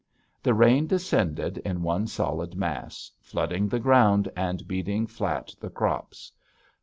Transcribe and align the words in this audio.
The 0.41 0.55
rain 0.55 0.87
descended 0.87 1.59
in 1.59 1.83
one 1.83 2.07
solid 2.07 2.55
mass, 2.55 3.11
flooding 3.21 3.67
the 3.69 3.79
ground 3.79 4.27
and 4.35 4.67
beating 4.67 5.05
flat 5.05 5.53
the 5.59 5.69
crops. 5.69 6.31